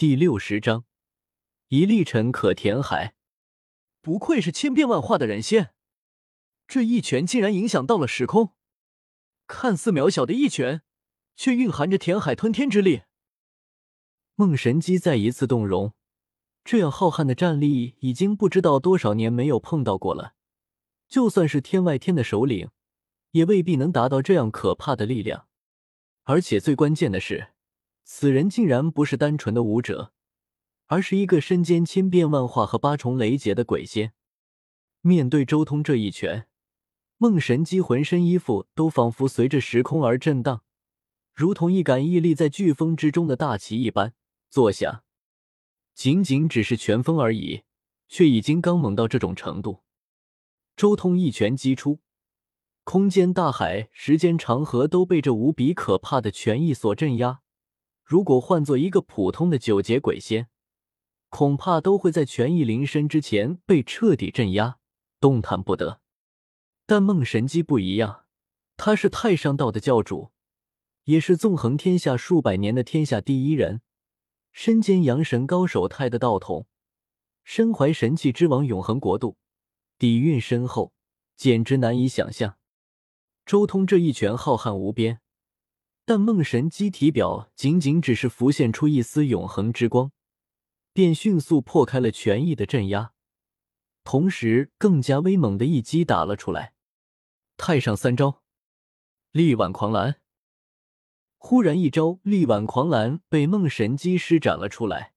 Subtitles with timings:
[0.00, 0.86] 第六十章，
[1.68, 3.14] 一粒尘可填海。
[4.00, 5.74] 不愧是千变万化的人仙，
[6.66, 8.54] 这一拳竟然影响到了时空。
[9.46, 10.80] 看似渺小的一拳，
[11.36, 13.02] 却蕴含着填海吞天之力。
[14.36, 15.92] 梦神机再一次动容，
[16.64, 20.32] 这样浩瀚的战力已经不知道多少年没有碰到过了。
[21.10, 22.70] 就算是天外天的首领，
[23.32, 25.46] 也未必能达到这样可怕的力量。
[26.22, 27.48] 而且最关键的是。
[28.12, 30.12] 此人竟然不是单纯的武者，
[30.86, 34.12] 而是一个身兼千变万化和八重雷劫的鬼仙。
[35.00, 36.48] 面对周通这一拳，
[37.18, 40.64] 梦神姬浑身衣服都仿佛随着时空而震荡，
[41.32, 44.12] 如同一杆屹立在飓风之中的大旗一般
[44.50, 45.04] 坐下。
[45.94, 47.62] 仅仅只是拳风而已，
[48.08, 49.84] 却已经刚猛到这种程度。
[50.76, 52.00] 周通一拳击出，
[52.82, 57.40] 空间、大海、时间、长河都被这无比可怕的拳意所镇压。
[58.10, 60.48] 如果换做一个普通的九节鬼仙，
[61.28, 64.78] 恐怕都会在权意临身之前被彻底镇压，
[65.20, 66.00] 动弹不得。
[66.86, 68.24] 但梦神机不一样，
[68.76, 70.32] 他是太上道的教主，
[71.04, 73.80] 也是纵横天下数百年的天下第一人，
[74.50, 76.66] 身兼阳神高手太的道统，
[77.44, 79.36] 身怀神器之王永恒国度，
[79.96, 80.92] 底蕴深厚，
[81.36, 82.56] 简直难以想象。
[83.46, 85.20] 周通这一拳浩瀚无边。
[86.10, 90.10] 但梦神机体表仅仅只是浮现出一丝永恒之光，
[90.92, 93.12] 便迅速破开了权益的镇压，
[94.02, 96.72] 同时更加威猛的一击打了出来。
[97.56, 98.42] 太上三招，
[99.30, 100.16] 力挽狂澜。
[101.36, 105.12] 忽然，一招力挽狂澜被梦神机施展了出来，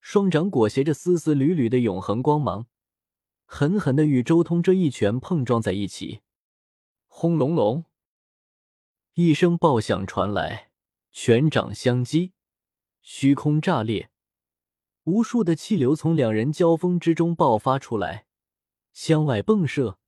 [0.00, 2.66] 双掌裹挟着丝丝缕缕的永恒光芒，
[3.44, 6.22] 狠狠的与周通这一拳碰撞在一起。
[7.06, 7.84] 轰隆隆！
[9.20, 10.70] 一声爆响传来，
[11.10, 12.34] 拳掌相击，
[13.02, 14.10] 虚空炸裂，
[15.02, 18.26] 无数的气流从两人交锋之中爆发出来，
[18.92, 19.98] 向外迸射，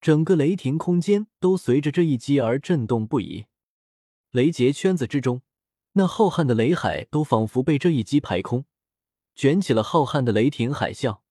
[0.00, 3.46] 整个雷霆空间都随着这一击而震动不已。
[4.30, 5.42] 雷劫圈子之中，
[5.94, 8.64] 那浩瀚的雷海都仿佛被这一击排空，
[9.34, 11.22] 卷起了浩瀚的雷霆海啸。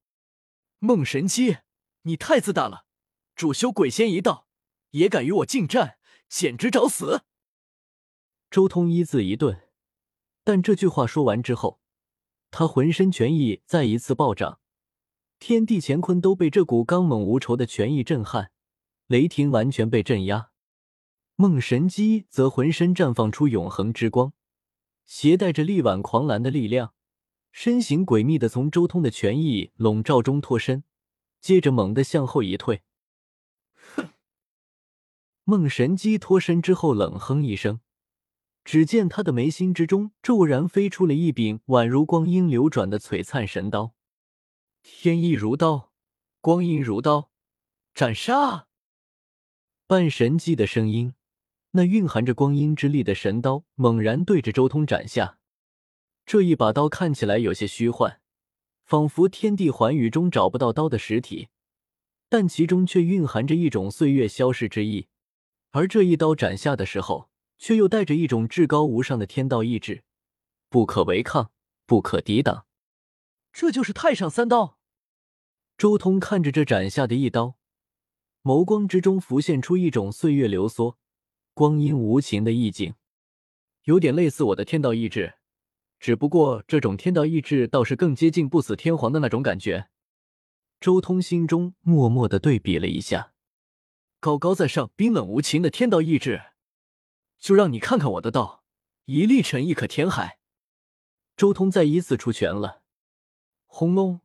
[0.80, 1.60] 梦神机，
[2.02, 2.86] 你太自大了！
[3.38, 4.50] 主修鬼仙一道，
[4.90, 5.98] 也敢与我近战！
[6.38, 7.22] 简直找死！
[8.52, 9.70] 周通一字一顿，
[10.44, 11.80] 但这句话说完之后，
[12.52, 14.60] 他浑身拳意再一次暴涨，
[15.40, 18.52] 天地乾坤都被这股刚猛无仇的拳意震撼，
[19.08, 20.50] 雷霆完全被镇压。
[21.38, 24.34] 梦神机则浑身绽放出永恒之光，
[25.06, 26.94] 携带着力挽狂澜的力量，
[27.54, 30.84] 身形诡秘的从周通的拳意笼罩中脱身，
[31.40, 32.82] 接着猛地向后一退。
[35.48, 37.80] 梦神机脱身之后，冷哼一声，
[38.64, 43.94] 只见他的眉心之中骤然飞出了一柄宛如光阴流转的璀璨神刀，
[44.82, 45.92] 天意如刀，
[46.42, 47.30] 光阴如刀，
[47.94, 48.66] 斩杀！
[49.86, 51.14] 半神机的声音，
[51.72, 55.38] 那蕴含着光阴之力的神刀猛然对着周通斩下。
[56.26, 58.20] 这一把刀看起来有些虚幻，
[58.84, 61.50] 仿佛天地寰宇中找不到刀的实体，
[62.30, 65.08] 但其中却蕴含着一种岁月消逝之意。
[65.76, 70.06] 而这一刀斩下的时候，却又带着一种至高无上的天道意志，
[70.70, 71.52] 不可违抗，
[71.86, 72.66] 不可抵挡。
[73.52, 74.78] 这就是太上三刀。
[75.78, 77.58] 周通看着这斩下的一刀，
[78.42, 80.96] 眸光之中浮现出一种岁月流梭、
[81.54, 82.94] 光阴无情的意境，
[83.84, 85.34] 有点类似我的天道意志，
[86.00, 89.90] 只不过这种天道意志倒是更接近不死天皇的那种感觉。
[90.80, 93.34] 周通心中默默的对比了一下。
[94.26, 96.42] 高高在上、冰冷无情的天道意志，
[97.38, 98.64] 就让你看看我的道，
[99.06, 100.40] 一粒尘亦可填海。
[101.38, 102.82] 周通再一次出拳了，
[103.68, 104.22] 轰隆！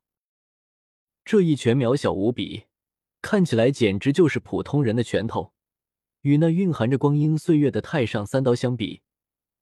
[1.22, 2.64] 这一拳渺小无比，
[3.20, 5.52] 看起来简直就是普通人的拳头，
[6.22, 9.02] 与那蕴含着光阴岁月的太上三刀相比，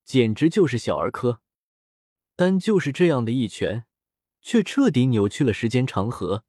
[0.04, 1.40] 简直就是小儿科。
[2.36, 3.86] 但就是这样的一拳，
[4.40, 6.44] 却彻底扭曲了时间长河，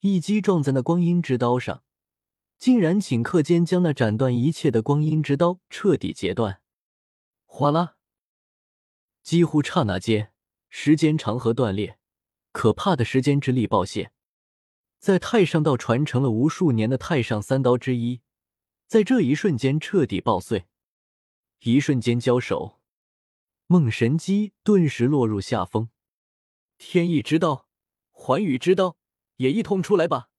[0.00, 1.82] 一击撞在那光阴之刀上。
[2.58, 6.60] 竟然顷刻间将那斩断一切的光阴之刀彻底截断，
[7.44, 7.96] 哗啦！
[9.22, 10.32] 几乎刹那间，
[10.68, 11.98] 时间长河断裂，
[12.52, 14.12] 可怕的时间之力爆泄。
[14.98, 18.22] 在太上道传承了无数年的太上三刀之一，
[18.86, 20.66] 在这一瞬间彻底爆碎。
[21.60, 22.80] 一瞬间交手，
[23.66, 25.90] 梦神机顿时落入下风。
[26.78, 27.68] 天意之刀，
[28.10, 28.96] 寰宇之刀，
[29.36, 30.30] 也一同出来吧！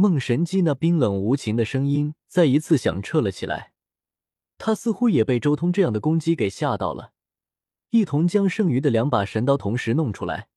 [0.00, 3.74] 梦神机那冰冷无情的声音再一次响彻了起来，
[4.56, 7.12] 他似乎也被周通这样的攻击给吓到了，
[7.90, 10.48] 一同将剩余的两把神刀同时弄出来。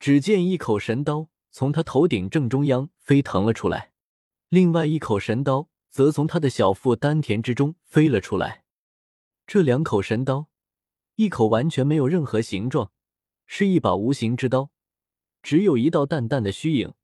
[0.00, 3.92] 只见一口神刀从他头顶正中央飞腾了出来，
[4.48, 8.64] 另外一口神刀则从他的小腹丹田之中飞了出来。
[9.46, 10.48] 这两口神刀，
[11.14, 12.90] 一口完全没有任何形状，
[13.46, 14.72] 是一把无形之刀，
[15.44, 16.94] 只有一道淡淡的虚影，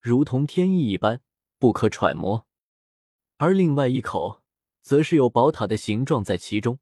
[0.00, 1.20] 如同天意一般，
[1.58, 2.44] 不可揣摩；
[3.36, 4.42] 而另外一口，
[4.82, 6.78] 则是有宝塔的形状在其中，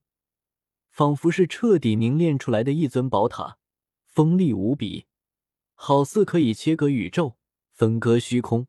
[0.91, 3.59] 仿佛是彻底凝练出来的一尊宝塔，
[4.05, 5.07] 锋利无比。
[5.75, 7.35] 好似可以切割宇宙，
[7.73, 8.69] 分割虚空。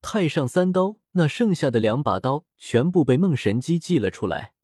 [0.00, 4.54] 太上三刀，那剩下的两把刀全部被梦神机祭了出来，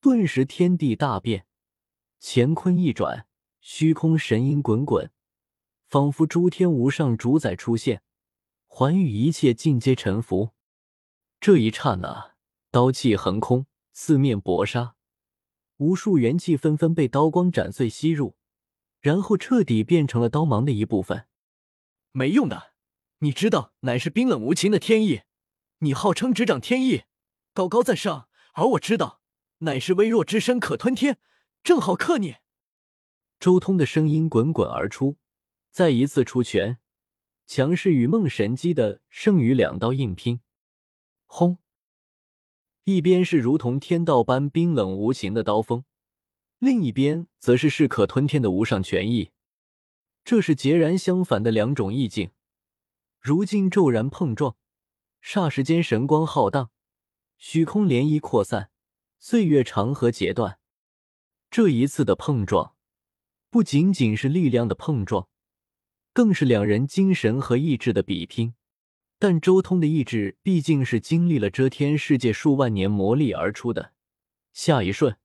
[0.00, 1.46] 顿时天地大变，
[2.20, 3.26] 乾坤一转，
[3.60, 5.10] 虚空神音滚滚，
[5.88, 8.02] 仿佛诸天无上主宰出现，
[8.66, 10.50] 寰宇一切尽皆臣服。
[11.40, 12.34] 这一刹那，
[12.70, 13.64] 刀气横空，
[13.94, 14.96] 四面搏杀，
[15.78, 18.36] 无数元气纷纷被刀光斩碎吸入。
[19.00, 21.26] 然后彻底变成了刀芒的一部分，
[22.10, 22.74] 没用的！
[23.20, 25.22] 你知道，乃是冰冷无情的天意。
[25.78, 27.04] 你号称执掌天意，
[27.54, 29.22] 高高在上，而我知道，
[29.58, 31.18] 乃是微弱之身可吞天，
[31.62, 32.36] 正好克你。
[33.38, 35.16] 周通的声音滚滚而出，
[35.70, 36.78] 再一次出拳，
[37.46, 40.40] 强势与梦神机的剩余两刀硬拼。
[41.26, 41.58] 轰！
[42.84, 45.84] 一边是如同天道般冰冷无情的刀锋。
[46.58, 49.30] 另一边则是势可吞天的无上权意，
[50.24, 52.32] 这是截然相反的两种意境。
[53.20, 54.56] 如今骤然碰撞，
[55.22, 56.70] 霎时间神光浩荡，
[57.36, 58.70] 虚空涟漪扩散，
[59.20, 60.58] 岁月长河截断。
[61.50, 62.74] 这一次的碰撞，
[63.50, 65.28] 不仅仅是力量的碰撞，
[66.18, 68.54] 更是两人精神和意志的比拼。
[69.20, 73.92] 但周通的意志毕竟是经历了遮天世界数万年磨砺而出的，
[74.52, 75.16] 下一瞬。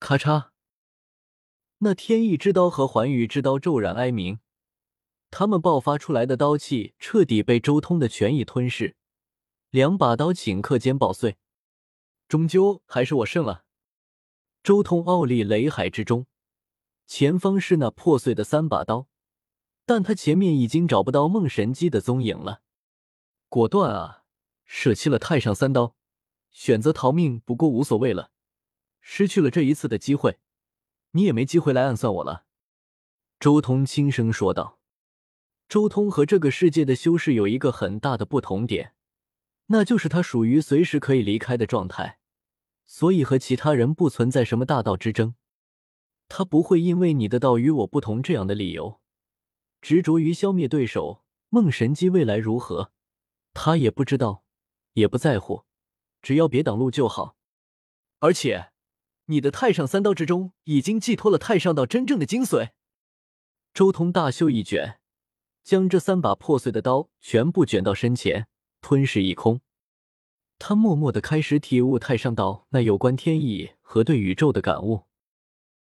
[0.00, 0.50] 咔嚓！
[1.78, 4.40] 那天意之刀和寰宇之刀骤然哀鸣，
[5.30, 8.94] 他们爆发出来的刀气彻底被周通的权意吞噬，
[9.70, 11.38] 两把刀顷刻间爆碎。
[12.28, 13.64] 终究还是我胜了。
[14.62, 16.26] 周通傲立雷海之中，
[17.06, 19.08] 前方是那破碎的三把刀，
[19.84, 22.62] 但他前面已经找不到梦神机的踪影了。
[23.48, 24.24] 果断啊！
[24.64, 25.96] 舍弃了太上三刀，
[26.50, 28.30] 选择逃命，不过无所谓了。
[29.00, 30.38] 失去了这一次的机会，
[31.10, 32.46] 你也没机会来暗算我了。”
[33.38, 34.78] 周通轻声说道。
[35.68, 38.94] 周通和这个世界的修士有一个很大的不同点，
[39.66, 42.18] 那就是他属于随时可以离开的状态，
[42.86, 45.34] 所以和其他人不存在什么大道之争。
[46.28, 49.01] 他不会因为你的道与我不同这样的理由，
[49.82, 51.22] 执着于消灭对手。
[51.50, 52.92] 梦神机未来如何，
[53.52, 54.44] 他也不知道，
[54.94, 55.64] 也不在乎，
[56.22, 57.36] 只要别挡路就好。
[58.20, 58.70] 而且。
[59.26, 62.70] 你的太上三刀之中已经寄托了太上道真正的精髓。
[63.72, 64.98] 周通大袖一卷，
[65.62, 68.48] 将这三把破碎的刀全部卷到身前，
[68.80, 69.60] 吞噬一空。
[70.58, 75.04] 他默默的开始体悟太上道那有关天意和对宇宙的感悟。